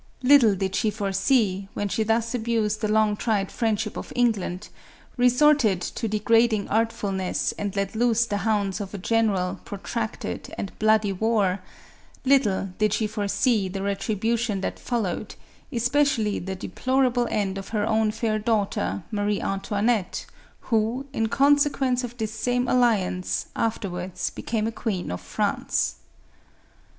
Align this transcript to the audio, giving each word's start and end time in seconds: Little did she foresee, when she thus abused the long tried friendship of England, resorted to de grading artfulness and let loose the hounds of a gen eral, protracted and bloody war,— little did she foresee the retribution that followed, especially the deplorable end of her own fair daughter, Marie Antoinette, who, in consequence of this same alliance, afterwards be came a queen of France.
Little 0.23 0.55
did 0.55 0.73
she 0.73 0.89
foresee, 0.89 1.67
when 1.75 1.87
she 1.87 2.01
thus 2.01 2.33
abused 2.33 2.81
the 2.81 2.87
long 2.87 3.15
tried 3.15 3.51
friendship 3.51 3.95
of 3.95 4.11
England, 4.15 4.69
resorted 5.15 5.79
to 5.79 6.07
de 6.07 6.17
grading 6.17 6.67
artfulness 6.69 7.51
and 7.51 7.75
let 7.75 7.93
loose 7.95 8.25
the 8.25 8.37
hounds 8.37 8.81
of 8.81 8.95
a 8.95 8.97
gen 8.97 9.27
eral, 9.27 9.63
protracted 9.63 10.51
and 10.57 10.71
bloody 10.79 11.13
war,— 11.13 11.59
little 12.25 12.69
did 12.79 12.93
she 12.93 13.05
foresee 13.05 13.69
the 13.69 13.83
retribution 13.83 14.61
that 14.61 14.79
followed, 14.79 15.35
especially 15.71 16.39
the 16.39 16.55
deplorable 16.55 17.27
end 17.29 17.59
of 17.59 17.67
her 17.67 17.85
own 17.87 18.09
fair 18.09 18.39
daughter, 18.39 19.03
Marie 19.11 19.39
Antoinette, 19.39 20.25
who, 20.71 21.05
in 21.13 21.27
consequence 21.27 22.03
of 22.03 22.17
this 22.17 22.31
same 22.33 22.67
alliance, 22.67 23.49
afterwards 23.55 24.31
be 24.31 24.41
came 24.41 24.65
a 24.65 24.71
queen 24.71 25.11
of 25.11 25.21
France. 25.21 25.97